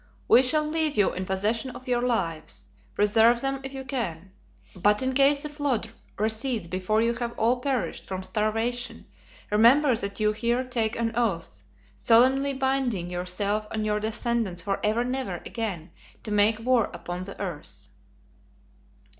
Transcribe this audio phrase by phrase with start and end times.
[0.27, 2.65] We shall leave you in possession of your lives.
[2.95, 4.31] Preserve them if you can.
[4.75, 9.05] But, in case the flood recedes before you have all perished from starvation,
[9.51, 11.61] remember that you here take an oath,
[11.95, 15.91] solemnly binding yourself and your descendants forever never again
[16.23, 17.89] to make war upon the earth."